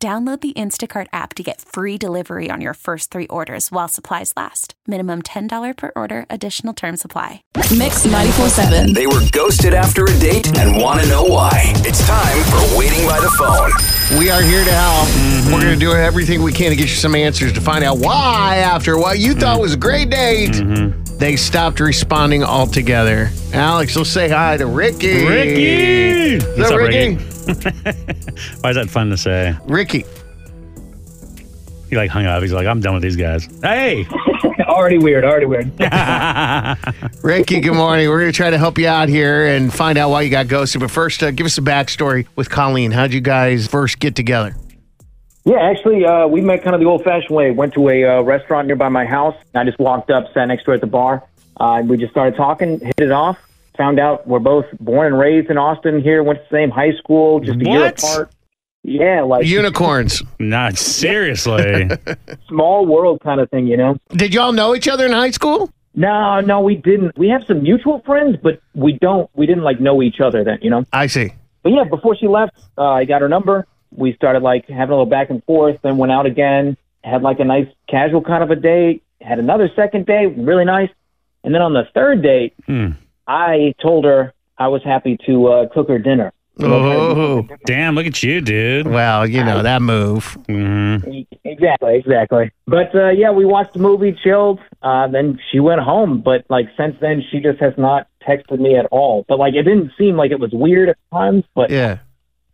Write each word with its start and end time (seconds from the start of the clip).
Download 0.00 0.40
the 0.40 0.52
Instacart 0.52 1.08
app 1.12 1.34
to 1.34 1.42
get 1.42 1.60
free 1.60 1.98
delivery 1.98 2.50
on 2.52 2.60
your 2.60 2.74
first 2.74 3.10
three 3.10 3.26
orders 3.26 3.72
while 3.72 3.88
supplies 3.88 4.32
last. 4.36 4.74
Minimum 4.86 5.22
$10 5.22 5.76
per 5.76 5.90
order, 5.96 6.24
additional 6.30 6.72
term 6.72 6.96
supply. 6.96 7.42
Mix 7.56 8.06
94.7. 8.06 8.94
They 8.94 9.08
were 9.08 9.22
ghosted 9.32 9.74
after 9.74 10.04
a 10.04 10.18
date 10.20 10.56
and 10.56 10.80
want 10.80 11.00
to 11.00 11.08
know 11.08 11.24
why. 11.24 11.72
It's 11.78 12.06
time 12.06 12.44
for 12.44 12.78
Waiting 12.78 13.08
by 13.08 13.18
the 13.18 13.28
Phone. 13.30 14.20
We 14.20 14.30
are 14.30 14.40
here 14.40 14.64
to 14.64 14.70
help. 14.70 15.08
Mm-hmm. 15.08 15.52
We're 15.52 15.62
going 15.62 15.74
to 15.74 15.84
do 15.84 15.90
everything 15.90 16.44
we 16.44 16.52
can 16.52 16.70
to 16.70 16.76
get 16.76 16.88
you 16.88 16.94
some 16.94 17.16
answers 17.16 17.52
to 17.54 17.60
find 17.60 17.82
out 17.82 17.98
why, 17.98 18.58
after 18.58 18.96
what 18.98 19.18
you 19.18 19.34
thought 19.34 19.54
mm-hmm. 19.54 19.62
was 19.62 19.74
a 19.74 19.78
great 19.78 20.10
date, 20.10 20.50
mm-hmm. 20.50 21.16
they 21.16 21.34
stopped 21.34 21.80
responding 21.80 22.44
altogether. 22.44 23.30
Alex, 23.52 23.96
let's 23.96 24.10
say 24.10 24.28
hi 24.28 24.58
to 24.58 24.66
Ricky. 24.66 25.26
Ricky! 25.26 26.34
Is 26.36 26.56
What's 26.56 26.70
up, 26.70 26.78
Ricky? 26.78 27.16
Ricky? 27.16 27.37
Why 28.60 28.70
is 28.70 28.76
that 28.76 28.88
fun 28.90 29.10
to 29.10 29.16
say? 29.16 29.56
Ricky. 29.64 30.04
He 31.88 31.96
like 31.96 32.10
hung 32.10 32.26
up. 32.26 32.42
He's 32.42 32.52
like, 32.52 32.66
I'm 32.66 32.80
done 32.80 32.94
with 32.94 33.02
these 33.02 33.16
guys. 33.16 33.48
Hey! 33.62 34.06
already 34.68 34.98
weird, 34.98 35.24
already 35.24 35.46
weird. 35.46 35.72
Ricky, 37.22 37.60
good 37.60 37.74
morning. 37.74 38.08
We're 38.08 38.20
going 38.20 38.32
to 38.32 38.36
try 38.36 38.50
to 38.50 38.58
help 38.58 38.78
you 38.78 38.86
out 38.86 39.08
here 39.08 39.46
and 39.46 39.72
find 39.72 39.96
out 39.96 40.10
why 40.10 40.22
you 40.22 40.30
got 40.30 40.48
ghosted. 40.48 40.82
But 40.82 40.90
first, 40.90 41.22
uh, 41.22 41.30
give 41.30 41.46
us 41.46 41.56
a 41.56 41.62
backstory 41.62 42.26
with 42.36 42.50
Colleen. 42.50 42.90
How'd 42.90 43.12
you 43.12 43.20
guys 43.20 43.66
first 43.66 43.98
get 43.98 44.14
together? 44.14 44.54
yeah, 45.44 45.60
actually, 45.60 46.04
uh, 46.04 46.26
we 46.26 46.42
met 46.42 46.62
kind 46.62 46.74
of 46.74 46.80
the 46.80 46.86
old-fashioned 46.86 47.34
way. 47.34 47.50
Went 47.50 47.72
to 47.72 47.88
a 47.88 48.04
uh, 48.04 48.20
restaurant 48.20 48.66
nearby 48.66 48.90
my 48.90 49.06
house. 49.06 49.34
I 49.54 49.64
just 49.64 49.78
walked 49.78 50.10
up, 50.10 50.30
sat 50.34 50.44
next 50.44 50.64
to 50.64 50.72
her 50.72 50.74
at 50.74 50.82
the 50.82 50.86
bar. 50.86 51.24
Uh, 51.56 51.82
we 51.86 51.96
just 51.96 52.12
started 52.12 52.36
talking, 52.36 52.78
hit 52.80 52.94
it 52.98 53.10
off. 53.10 53.38
Found 53.78 53.98
out 54.00 54.26
we're 54.26 54.38
both 54.40 54.66
born 54.80 55.06
and 55.06 55.18
raised 55.18 55.50
in 55.50 55.56
Austin. 55.56 56.02
Here, 56.02 56.22
went 56.22 56.40
to 56.40 56.44
the 56.50 56.56
same 56.56 56.70
high 56.70 56.92
school, 56.98 57.40
just 57.40 57.60
a 57.60 57.64
year 57.64 57.80
What? 57.80 57.98
apart. 57.98 58.30
Yeah, 58.82 59.22
like 59.22 59.44
Unicorns. 59.46 60.22
Not 60.38 60.76
seriously. 60.78 61.88
small 62.48 62.86
world 62.86 63.20
kind 63.22 63.40
of 63.40 63.50
thing, 63.50 63.66
you 63.66 63.76
know. 63.76 63.96
Did 64.10 64.34
y'all 64.34 64.52
know 64.52 64.74
each 64.74 64.88
other 64.88 65.06
in 65.06 65.12
high 65.12 65.30
school? 65.30 65.70
No, 65.94 66.40
no, 66.40 66.60
we 66.60 66.76
didn't. 66.76 67.16
We 67.18 67.28
have 67.28 67.42
some 67.46 67.62
mutual 67.62 68.00
friends, 68.06 68.36
but 68.42 68.60
we 68.74 68.92
don't. 68.94 69.28
We 69.34 69.46
didn't 69.46 69.64
like 69.64 69.80
know 69.80 70.02
each 70.02 70.20
other 70.20 70.44
then, 70.44 70.58
you 70.62 70.70
know. 70.70 70.84
I 70.92 71.06
see. 71.06 71.32
But 71.62 71.70
yeah, 71.72 71.84
before 71.84 72.16
she 72.16 72.28
left, 72.28 72.56
uh, 72.76 72.82
I 72.84 73.04
got 73.04 73.20
her 73.20 73.28
number. 73.28 73.66
We 73.90 74.12
started 74.14 74.42
like 74.42 74.68
having 74.68 74.90
a 74.92 74.94
little 74.94 75.06
back 75.06 75.30
and 75.30 75.42
forth, 75.44 75.78
then 75.82 75.96
went 75.98 76.12
out 76.12 76.26
again, 76.26 76.76
had 77.02 77.22
like 77.22 77.40
a 77.40 77.44
nice 77.44 77.66
casual 77.88 78.22
kind 78.22 78.42
of 78.44 78.50
a 78.50 78.56
date, 78.56 79.02
had 79.20 79.38
another 79.38 79.68
second 79.74 80.06
date, 80.06 80.34
really 80.36 80.64
nice. 80.64 80.90
And 81.44 81.54
then 81.54 81.62
on 81.62 81.72
the 81.72 81.84
third 81.94 82.22
date, 82.22 82.54
Hmm. 82.66 82.90
I 83.28 83.74
told 83.80 84.04
her 84.04 84.32
I 84.58 84.66
was 84.68 84.82
happy 84.82 85.16
to 85.26 85.46
uh, 85.46 85.68
cook 85.68 85.88
her 85.88 85.98
dinner. 86.00 86.32
Oh, 86.60 87.46
Damn, 87.66 87.94
look 87.94 88.06
at 88.06 88.20
you, 88.24 88.40
dude. 88.40 88.88
well, 88.88 89.24
you 89.28 89.44
know, 89.44 89.62
that 89.62 89.80
move. 89.80 90.36
Mhm. 90.48 91.24
Exactly, 91.44 91.94
exactly. 91.96 92.50
But 92.66 92.92
uh, 92.96 93.10
yeah, 93.10 93.30
we 93.30 93.44
watched 93.44 93.74
the 93.74 93.78
movie, 93.78 94.12
chilled. 94.24 94.58
Uh, 94.82 95.06
then 95.06 95.38
she 95.52 95.60
went 95.60 95.80
home. 95.80 96.20
But 96.20 96.44
like 96.48 96.66
since 96.76 96.96
then, 97.00 97.22
she 97.30 97.38
just 97.38 97.60
has 97.60 97.74
not 97.78 98.08
texted 98.26 98.58
me 98.58 98.76
at 98.76 98.86
all. 98.86 99.24
But 99.28 99.38
like 99.38 99.54
it 99.54 99.62
didn't 99.62 99.92
seem 99.96 100.16
like 100.16 100.32
it 100.32 100.40
was 100.40 100.50
weird 100.52 100.88
at 100.88 100.96
times. 101.12 101.44
But 101.54 101.70
Yeah. 101.70 101.98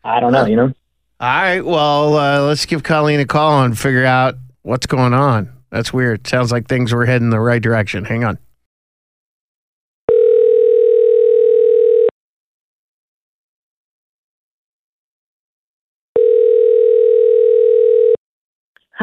I 0.05 0.21
don't 0.21 0.33
know, 0.33 0.45
you 0.45 0.57
know. 0.57 0.73
All 1.21 1.29
right. 1.43 1.63
Well, 1.65 2.19
uh, 2.19 2.41
let's 2.43 2.67
give 2.67 2.83
Colleen 2.83 3.21
a 3.21 3.25
call 3.25 3.63
and 3.65 3.79
figure 3.79 4.05
out 4.05 4.35
what's 4.63 4.85
going 4.85 5.15
on. 5.15 5.49
That's 5.71 5.95
weird. 5.95 6.27
Sounds 6.27 6.53
like 6.53 6.69
things 6.69 6.93
were 6.93 7.07
heading 7.07 7.31
the 7.31 7.41
right 7.41 7.63
direction. 7.63 8.05
Hang 8.05 8.23
on. 8.23 8.37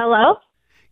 Hello? 0.02 0.38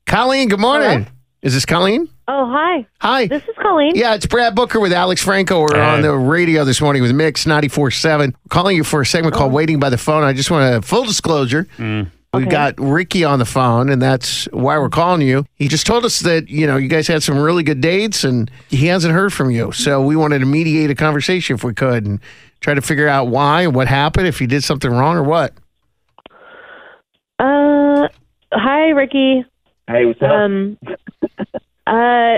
Colleen, 0.05 0.49
good 0.49 0.59
morning. 0.59 1.07
Is 1.41 1.55
this 1.55 1.65
Colleen? 1.65 2.07
Oh, 2.27 2.45
hi. 2.47 2.85
Hi. 3.01 3.25
This 3.25 3.41
is 3.41 3.55
Colleen. 3.59 3.93
Yeah, 3.95 4.13
it's 4.13 4.27
Brad 4.27 4.53
Booker 4.53 4.79
with 4.79 4.93
Alex 4.93 5.23
Franco. 5.23 5.61
We're 5.61 5.73
Hey. 5.73 5.81
on 5.81 6.03
the 6.03 6.13
radio 6.15 6.63
this 6.63 6.79
morning 6.79 7.01
with 7.01 7.11
Mix 7.13 7.45
94.7. 7.45 8.35
Calling 8.49 8.77
you 8.77 8.83
for 8.83 9.01
a 9.01 9.05
segment 9.07 9.33
called 9.33 9.51
oh. 9.51 9.55
Waiting 9.55 9.79
by 9.79 9.89
the 9.89 9.97
Phone. 9.97 10.21
I 10.21 10.33
just 10.33 10.51
want 10.51 10.75
to, 10.75 10.87
full 10.87 11.05
disclosure, 11.05 11.65
mm. 11.79 12.05
we've 12.35 12.49
got 12.49 12.75
Ricky 12.79 13.23
on 13.23 13.39
the 13.39 13.45
phone, 13.45 13.89
and 13.89 13.99
that's 13.99 14.45
why 14.51 14.77
we're 14.77 14.89
calling 14.89 15.23
you. 15.23 15.43
He 15.55 15.67
just 15.67 15.87
told 15.87 16.05
us 16.05 16.19
that, 16.19 16.47
you 16.47 16.67
know, 16.67 16.77
you 16.77 16.87
guys 16.87 17.07
had 17.07 17.23
some 17.23 17.39
really 17.39 17.63
good 17.63 17.81
dates, 17.81 18.23
and 18.23 18.51
he 18.67 18.85
hasn't 18.85 19.15
heard 19.15 19.33
from 19.33 19.49
you. 19.49 19.71
So 19.71 20.03
we 20.03 20.15
wanted 20.15 20.37
to 20.37 20.45
mediate 20.45 20.91
a 20.91 20.95
conversation 20.95 21.55
if 21.55 21.63
we 21.63 21.73
could 21.73 22.05
and 22.05 22.19
try 22.59 22.75
to 22.75 22.81
figure 22.83 23.07
out 23.07 23.29
why 23.29 23.63
and 23.63 23.73
what 23.73 23.87
happened, 23.87 24.27
if 24.27 24.39
you 24.39 24.45
did 24.45 24.63
something 24.63 24.91
wrong 24.91 25.17
or 25.17 25.23
what. 25.23 25.55
Hi, 28.51 28.89
Ricky. 28.89 29.45
Hey, 29.87 30.05
what's 30.05 30.21
up? 30.21 30.29
Um, 30.31 30.77
uh, 31.87 32.37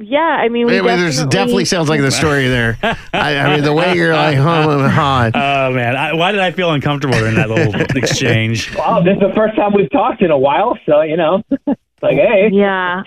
yeah, 0.00 0.18
I 0.20 0.48
mean, 0.48 0.66
we 0.66 0.74
Anyway, 0.78 0.96
there's 0.96 1.16
definitely, 1.16 1.36
definitely 1.36 1.64
sounds 1.64 1.88
like 1.88 2.00
the 2.00 2.10
story 2.10 2.48
there. 2.48 2.78
I, 3.12 3.36
I 3.38 3.54
mean, 3.54 3.64
the 3.64 3.72
way 3.72 3.94
you're 3.96 4.14
like, 4.14 4.36
hum 4.36 4.70
and 4.70 4.90
hawing. 4.92 5.32
Oh, 5.34 5.72
man. 5.72 5.96
I, 5.96 6.12
why 6.14 6.30
did 6.32 6.40
I 6.40 6.52
feel 6.52 6.70
uncomfortable 6.70 7.16
in 7.24 7.34
that 7.34 7.48
little 7.50 7.74
exchange? 7.96 8.74
Wow, 8.76 9.02
this 9.02 9.14
is 9.14 9.20
the 9.20 9.32
first 9.34 9.56
time 9.56 9.72
we've 9.74 9.90
talked 9.90 10.22
in 10.22 10.30
a 10.30 10.38
while, 10.38 10.78
so 10.86 11.00
you 11.02 11.16
know, 11.16 11.42
it's 11.66 11.80
like, 12.02 12.16
hey, 12.16 12.48
Yeah. 12.52 13.02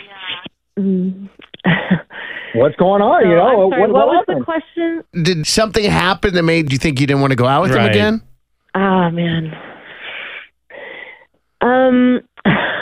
Mm. 0.78 1.30
what's 2.56 2.76
going 2.78 3.02
on? 3.02 3.30
you 3.30 3.36
know, 3.36 3.70
sorry, 3.70 3.82
what, 3.82 3.92
what, 3.92 3.92
what 3.92 4.08
was 4.08 4.26
the 4.28 4.44
question? 4.44 5.04
Did 5.24 5.46
something 5.48 5.84
happen 5.90 6.34
that 6.34 6.44
made 6.44 6.72
you 6.72 6.78
think 6.78 7.00
you 7.00 7.08
didn't 7.08 7.22
want 7.22 7.32
to 7.32 7.38
go 7.38 7.46
out 7.48 7.62
with 7.62 7.72
him 7.72 7.78
Right. 7.78 7.92
again? 7.92 8.22
Oh, 8.76 9.10
man. 9.12 9.54
Um, 11.62 12.22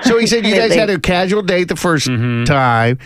So 0.03 0.17
he 0.17 0.27
said 0.27 0.45
you 0.47 0.55
guys 0.55 0.73
had 0.75 0.89
a 0.89 0.99
casual 0.99 1.41
date 1.41 1.65
the 1.67 1.75
1st 1.75 2.07
Mhm. 2.09 2.45
time. 2.45 2.97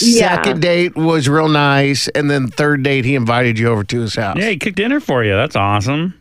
Yeah. 0.00 0.36
Second 0.36 0.62
date 0.62 0.94
was 0.96 1.28
real 1.28 1.48
nice, 1.48 2.06
and 2.08 2.30
then 2.30 2.46
third 2.46 2.82
date 2.84 3.04
he 3.04 3.14
invited 3.16 3.58
you 3.58 3.68
over 3.68 3.82
to 3.84 4.00
his 4.00 4.14
house. 4.14 4.36
Yeah, 4.38 4.48
he 4.50 4.56
cooked 4.56 4.76
dinner 4.76 5.00
for 5.00 5.24
you. 5.24 5.34
That's 5.34 5.56
awesome. 5.56 6.14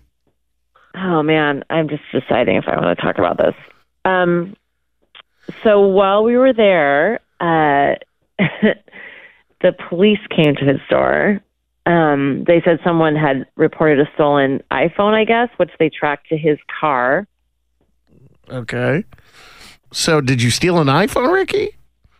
Oh 0.95 1.21
man, 1.23 1.63
I'm 1.69 1.87
just 1.87 2.03
deciding 2.11 2.57
if 2.57 2.65
I 2.67 2.75
want 2.79 2.97
to 2.97 3.01
talk 3.03 3.17
about 3.19 3.37
this. 3.37 3.53
Um, 4.03 4.55
so 5.63 5.81
while 5.81 6.23
we 6.23 6.37
were 6.37 6.53
there, 6.53 7.19
uh, 7.39 7.95
the 9.61 9.73
police 9.89 10.19
came 10.35 10.55
to 10.55 10.65
his 10.65 10.79
door. 10.89 11.39
Um, 11.85 12.43
they 12.45 12.61
said 12.65 12.79
someone 12.83 13.15
had 13.15 13.45
reported 13.55 13.99
a 13.99 14.09
stolen 14.15 14.61
iPhone, 14.71 15.13
I 15.13 15.23
guess, 15.23 15.49
which 15.57 15.71
they 15.79 15.89
tracked 15.89 16.29
to 16.29 16.37
his 16.37 16.57
car. 16.79 17.27
Okay. 18.49 19.03
So 19.91 20.21
did 20.21 20.41
you 20.41 20.49
steal 20.49 20.79
an 20.79 20.87
iPhone, 20.87 21.33
Ricky? 21.33 21.71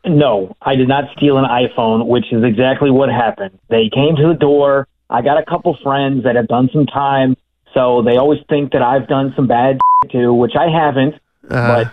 No, 0.06 0.56
I 0.62 0.76
did 0.76 0.88
not 0.88 1.06
steal 1.16 1.38
an 1.38 1.46
iPhone, 1.46 2.08
which 2.08 2.26
is 2.32 2.44
exactly 2.44 2.90
what 2.90 3.10
happened. 3.10 3.58
They 3.70 3.90
came 3.94 4.16
to 4.16 4.28
the 4.28 4.34
door. 4.34 4.88
I 5.10 5.22
got 5.22 5.38
a 5.38 5.46
couple 5.46 5.78
friends 5.84 6.24
that 6.24 6.36
have 6.36 6.48
done 6.48 6.70
some 6.74 6.86
time, 6.86 7.38
so 7.74 8.02
they 8.02 8.18
always 8.18 8.40
think 8.50 8.72
that 8.72 8.82
I've 8.82 9.08
done 9.08 9.34
some 9.36 9.48
bad 9.48 9.80
too, 10.12 10.34
which 10.34 10.54
I 10.56 10.70
haven't. 10.70 11.16
Uh, 11.50 11.84
But 11.84 11.92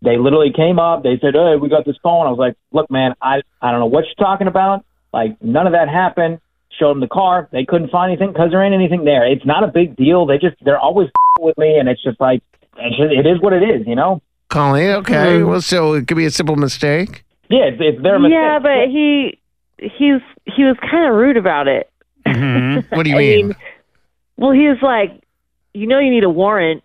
they 0.00 0.16
literally 0.16 0.52
came 0.52 0.78
up. 0.78 1.02
They 1.02 1.18
said, 1.18 1.34
"Hey, 1.34 1.56
we 1.56 1.68
got 1.68 1.84
this 1.84 1.96
phone." 2.02 2.26
I 2.26 2.30
was 2.30 2.38
like, 2.38 2.56
"Look, 2.72 2.90
man, 2.90 3.14
I 3.20 3.42
I 3.60 3.70
don't 3.70 3.80
know 3.80 3.86
what 3.86 4.04
you're 4.06 4.26
talking 4.26 4.46
about. 4.46 4.84
Like, 5.12 5.36
none 5.42 5.66
of 5.66 5.72
that 5.72 5.88
happened." 5.88 6.38
Showed 6.80 6.92
them 6.92 7.00
the 7.00 7.08
car. 7.08 7.48
They 7.52 7.66
couldn't 7.66 7.90
find 7.90 8.10
anything 8.10 8.32
because 8.32 8.50
there 8.50 8.62
ain't 8.62 8.74
anything 8.74 9.04
there. 9.04 9.26
It's 9.26 9.44
not 9.44 9.62
a 9.62 9.68
big 9.68 9.94
deal. 9.94 10.24
They 10.24 10.38
just 10.38 10.56
they're 10.64 10.78
always 10.78 11.10
with 11.40 11.58
me, 11.58 11.76
and 11.78 11.86
it's 11.88 12.02
just 12.02 12.18
like 12.18 12.42
it's 12.78 12.96
just, 12.96 13.12
it 13.12 13.26
is 13.26 13.40
what 13.40 13.52
it 13.52 13.62
is, 13.62 13.86
you 13.86 13.94
know. 13.94 14.22
Colleen, 14.52 14.90
okay. 14.96 15.40
Hmm. 15.40 15.48
Well, 15.48 15.62
so 15.62 15.94
it 15.94 16.06
could 16.06 16.18
be 16.18 16.26
a 16.26 16.30
simple 16.30 16.56
mistake. 16.56 17.24
Yeah, 17.48 17.64
it's, 17.64 17.78
it's 17.80 18.02
their 18.02 18.18
mistake. 18.18 18.34
Yeah, 18.34 18.58
but 18.58 18.88
he 18.88 19.38
he's 19.78 20.20
he 20.44 20.64
was 20.64 20.76
kind 20.78 21.08
of 21.08 21.14
rude 21.14 21.38
about 21.38 21.68
it. 21.68 21.90
hmm 22.26 22.80
What 22.90 23.04
do 23.04 23.10
you 23.10 23.16
mean? 23.16 23.48
mean, 23.48 23.56
well, 24.36 24.52
he 24.52 24.68
was 24.68 24.76
like, 24.82 25.22
you 25.72 25.86
know, 25.86 25.98
you 25.98 26.10
need 26.10 26.24
a 26.24 26.30
warrant, 26.30 26.84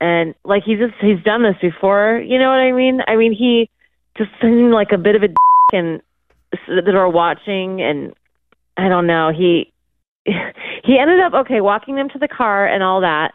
and 0.00 0.34
like 0.44 0.64
he 0.64 0.74
just 0.74 0.94
he's 1.00 1.22
done 1.22 1.44
this 1.44 1.54
before. 1.62 2.18
You 2.18 2.36
know 2.36 2.48
what 2.48 2.58
I 2.58 2.72
mean? 2.72 3.00
I 3.06 3.14
mean, 3.14 3.32
he 3.32 3.70
just 4.18 4.30
seemed 4.42 4.72
like 4.72 4.90
a 4.90 4.98
bit 4.98 5.14
of 5.14 5.22
a 5.22 5.28
dick 5.28 5.36
and 5.72 6.02
that 6.66 6.94
are 6.94 7.08
watching, 7.08 7.80
and 7.80 8.12
I 8.76 8.88
don't 8.88 9.06
know. 9.06 9.30
He 9.30 9.72
he 10.24 10.98
ended 10.98 11.20
up 11.20 11.32
okay 11.46 11.60
walking 11.60 11.94
them 11.94 12.08
to 12.08 12.18
the 12.18 12.28
car 12.28 12.66
and 12.66 12.82
all 12.82 13.02
that, 13.02 13.34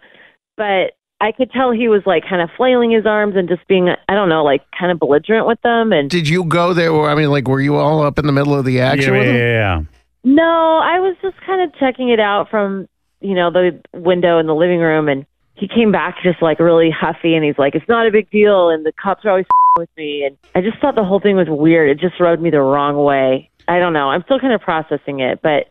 but 0.57 0.98
I 1.21 1.31
could 1.31 1.51
tell 1.51 1.71
he 1.71 1.87
was 1.87 2.01
like 2.05 2.23
kind 2.27 2.41
of 2.41 2.49
flailing 2.55 2.91
his 2.91 3.05
arms 3.05 3.35
and 3.35 3.49
just 3.49 3.67
being, 3.67 3.89
I 3.89 4.15
don't 4.15 4.29
know, 4.29 4.43
like 4.43 4.61
kind 4.77 4.91
of 4.91 4.99
belligerent 4.99 5.47
with 5.47 5.61
them. 5.61 5.91
And 5.91 6.09
Did 6.09 6.29
you 6.29 6.45
go 6.45 6.73
there? 6.73 6.91
Or, 6.91 7.09
I 7.09 7.15
mean, 7.15 7.29
like, 7.29 7.47
were 7.47 7.59
you 7.59 7.75
all 7.75 8.01
up 8.01 8.17
in 8.19 8.25
the 8.25 8.31
middle 8.31 8.53
of 8.53 8.65
the 8.65 8.79
action 8.79 9.13
yeah, 9.13 9.23
yeah, 9.23 9.33
yeah. 9.33 9.81
no, 10.23 10.79
I 10.83 10.99
was 10.99 11.17
just 11.21 11.35
kind 11.45 11.61
of 11.61 11.77
checking 11.77 12.09
it 12.09 12.19
out 12.19 12.49
from, 12.49 12.87
you 13.19 13.35
know, 13.35 13.51
the 13.51 13.81
window 13.93 14.39
in 14.39 14.47
the 14.47 14.55
living 14.55 14.79
room. 14.79 15.09
And 15.09 15.25
he 15.55 15.67
came 15.67 15.91
back 15.91 16.15
just 16.23 16.41
like 16.41 16.59
really 16.59 16.89
huffy 16.89 17.35
and 17.35 17.43
he's 17.43 17.57
like, 17.57 17.75
it's 17.75 17.89
not 17.89 18.07
a 18.07 18.11
big 18.11 18.29
deal. 18.31 18.69
And 18.69 18.85
the 18.85 18.93
cops 18.93 19.25
are 19.25 19.31
always 19.31 19.45
with 19.77 19.89
me. 19.97 20.23
And 20.25 20.37
I 20.55 20.61
just 20.61 20.79
thought 20.79 20.95
the 20.95 21.03
whole 21.03 21.19
thing 21.19 21.35
was 21.35 21.47
weird. 21.49 21.89
It 21.89 21.99
just 21.99 22.19
rubbed 22.19 22.41
me 22.41 22.49
the 22.49 22.61
wrong 22.61 22.95
way. 23.03 23.49
I 23.67 23.79
don't 23.79 23.93
know. 23.93 24.09
I'm 24.09 24.23
still 24.23 24.39
kind 24.39 24.53
of 24.53 24.61
processing 24.61 25.19
it, 25.19 25.41
but 25.41 25.67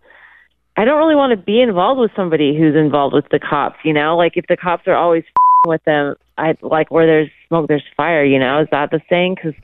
I 0.79 0.85
don't 0.85 0.99
really 0.99 1.17
want 1.17 1.33
to 1.33 1.37
be 1.37 1.61
involved 1.61 1.99
with 1.99 2.13
somebody 2.15 2.57
who's 2.57 2.77
involved 2.77 3.13
with 3.13 3.29
the 3.33 3.41
cops, 3.41 3.79
you 3.85 3.93
know? 3.93 4.17
Like 4.17 4.37
if 4.37 4.47
the 4.47 4.57
cops 4.57 4.87
are 4.87 4.95
always 4.95 5.25
with 5.67 5.83
them, 5.83 6.15
I 6.39 6.55
like 6.63 6.89
where 6.93 7.05
there's 7.05 7.31
smoke 7.49 7.67
there's 7.67 7.83
fire, 7.97 8.25
you 8.25 8.39
know? 8.39 8.63
Is 8.63 8.69
that 8.71 8.93
the 8.93 9.01
saying 9.11 9.39
cuz 9.43 9.55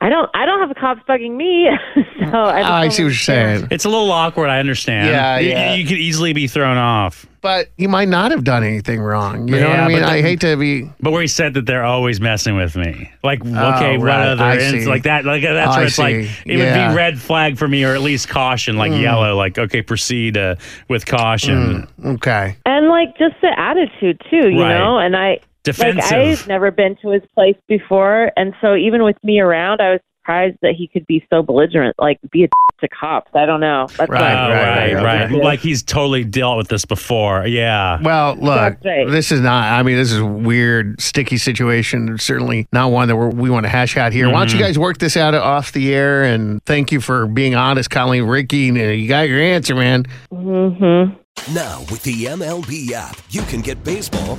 I 0.00 0.08
don't 0.08 0.28
I 0.34 0.44
don't 0.44 0.58
have 0.60 0.68
the 0.68 0.74
cops 0.74 1.00
bugging 1.08 1.36
me. 1.36 1.68
so 1.94 2.02
I, 2.02 2.60
just 2.60 2.70
I 2.70 2.82
don't 2.82 2.90
see 2.90 2.94
what 2.94 2.98
you're 2.98 3.06
understand. 3.06 3.58
saying. 3.60 3.68
It's 3.70 3.84
a 3.84 3.88
little 3.88 4.10
awkward. 4.10 4.50
I 4.50 4.58
understand. 4.58 5.08
Yeah, 5.08 5.38
You- 5.38 5.48
yeah. 5.50 5.74
You, 5.74 5.86
could 5.86 5.98
easily 5.98 6.32
be 6.32 6.46
thrown 6.48 6.76
off. 6.76 7.24
But 7.40 7.68
he 7.76 7.86
might 7.86 8.08
not 8.08 8.30
have 8.32 8.42
done 8.42 8.64
anything 8.64 9.00
wrong. 9.00 9.46
You 9.48 9.60
know 9.60 9.68
what 9.68 9.76
Yeah, 9.76 9.84
I 9.84 9.88
mean? 9.88 10.00
but 10.00 10.08
I 10.08 10.16
the- 10.16 10.22
hate 10.22 10.40
to 10.40 10.56
be. 10.56 10.90
But 11.00 11.12
where 11.12 11.20
he 11.22 11.28
said 11.28 11.54
that 11.54 11.66
they're 11.66 11.84
always 11.84 12.20
messing 12.20 12.56
with 12.56 12.74
me, 12.74 13.10
like 13.22 13.40
okay, 13.42 13.52
what 13.98 14.04
Oh, 14.04 14.04
right. 14.04 14.26
other 14.28 14.44
I 14.44 14.56
ins 14.58 14.82
see. 14.84 14.86
like 14.86 15.04
that, 15.04 15.24
like 15.24 15.42
that's 15.42 15.74
I 15.74 15.78
where 15.78 15.86
it's 15.86 15.98
like 15.98 16.14
see. 16.26 16.30
it 16.52 16.58
Yeah. 16.58 16.86
Would 16.88 16.92
be 16.92 16.96
red 16.96 17.18
flag 17.20 17.56
for 17.56 17.68
me, 17.68 17.84
or 17.84 17.94
at 17.94 18.00
least 18.02 18.28
caution, 18.28 18.76
like 18.76 18.92
yellow, 18.92 19.36
like 19.36 19.58
okay, 19.58 19.80
proceed 19.82 20.36
uh, 20.36 20.56
with 20.88 21.06
caution, 21.06 21.86
Okay. 22.04 22.56
And 22.66 22.88
like 22.88 23.16
just 23.16 23.36
the 23.42 23.52
attitude 23.58 24.20
too, 24.28 24.48
you 24.50 24.60
Right. 24.62 24.76
know? 24.78 24.98
And 24.98 25.14
I 25.16 25.38
defensive. 25.64 25.96
Like 25.96 26.12
I've 26.12 26.46
never 26.46 26.70
been 26.70 26.96
to 27.02 27.10
his 27.10 27.22
place 27.34 27.56
before, 27.68 28.30
and 28.36 28.54
so 28.60 28.74
even 28.76 29.02
with 29.02 29.16
me 29.24 29.40
around, 29.40 29.80
I 29.80 29.92
was 29.92 30.00
surprised 30.20 30.56
that 30.62 30.74
he 30.76 30.88
could 30.88 31.06
be 31.06 31.26
so 31.28 31.42
belligerent, 31.42 31.96
like 31.98 32.18
be 32.30 32.44
a 32.44 32.48
to 32.80 32.88
cops. 32.88 33.30
I 33.34 33.46
don't 33.46 33.60
know. 33.60 33.86
That's 33.96 34.10
Right, 34.10 34.20
right, 34.20 34.92
right, 34.92 34.94
right, 34.94 35.30
right, 35.30 35.42
Like 35.44 35.60
he's 35.60 35.82
totally 35.82 36.24
dealt 36.24 36.56
with 36.56 36.66
this 36.68 36.84
before. 36.84 37.46
Yeah. 37.46 38.00
Well, 38.02 38.34
look, 38.34 38.78
right. 38.84 39.08
this 39.08 39.30
is 39.30 39.40
not, 39.40 39.72
I 39.72 39.82
mean, 39.84 39.96
this 39.96 40.10
is 40.10 40.18
a 40.18 40.24
weird, 40.26 41.00
sticky 41.00 41.36
situation. 41.36 42.18
Certainly 42.18 42.66
not 42.72 42.90
one 42.90 43.06
that 43.08 43.16
we're, 43.16 43.28
we 43.28 43.48
want 43.48 43.64
to 43.64 43.70
hash 43.70 43.96
out 43.96 44.12
here. 44.12 44.26
Why 44.28 44.40
don't 44.40 44.48
you 44.52 44.54
Mm-hmm. 44.58 44.66
guys 44.66 44.78
work 44.78 44.98
this 44.98 45.16
out 45.16 45.34
off 45.34 45.70
the 45.70 45.94
air? 45.94 46.24
And 46.24 46.62
thank 46.64 46.90
you 46.90 47.00
for 47.00 47.26
being 47.28 47.54
honest, 47.54 47.90
Colleen 47.90 48.24
Ricky. 48.24 48.56
You 48.66 49.06
got 49.06 49.28
your 49.28 49.40
answer, 49.40 49.76
man. 49.76 50.04
Mm-hmm. 50.32 51.54
Now, 51.54 51.80
with 51.92 52.02
the 52.02 52.24
MLB 52.24 52.90
app, 52.92 53.16
you 53.30 53.42
can 53.42 53.60
get 53.60 53.84
baseball 53.84 54.38